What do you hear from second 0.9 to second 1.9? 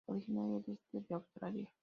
de Australia.